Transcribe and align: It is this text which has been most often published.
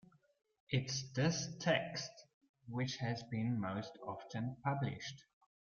It 0.71 0.85
is 0.89 1.11
this 1.13 1.47
text 1.59 2.09
which 2.67 2.97
has 2.97 3.21
been 3.29 3.59
most 3.61 3.99
often 4.01 4.57
published. 4.63 5.25